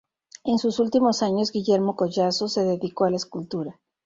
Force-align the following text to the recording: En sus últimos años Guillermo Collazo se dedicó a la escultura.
En 0.43 0.57
sus 0.57 0.79
últimos 0.79 1.21
años 1.21 1.51
Guillermo 1.51 1.95
Collazo 1.95 2.47
se 2.47 2.63
dedicó 2.63 3.05
a 3.05 3.11
la 3.11 3.17
escultura. 3.17 3.79